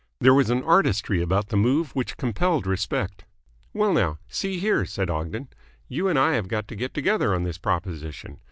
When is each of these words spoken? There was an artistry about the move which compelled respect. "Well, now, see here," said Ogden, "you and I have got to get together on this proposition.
There 0.19 0.33
was 0.33 0.49
an 0.49 0.63
artistry 0.63 1.21
about 1.21 1.49
the 1.49 1.55
move 1.55 1.95
which 1.95 2.17
compelled 2.17 2.65
respect. 2.65 3.23
"Well, 3.71 3.93
now, 3.93 4.17
see 4.27 4.57
here," 4.57 4.83
said 4.83 5.11
Ogden, 5.11 5.49
"you 5.87 6.07
and 6.07 6.17
I 6.17 6.33
have 6.33 6.47
got 6.47 6.67
to 6.69 6.75
get 6.75 6.95
together 6.95 7.35
on 7.35 7.43
this 7.43 7.59
proposition. 7.59 8.39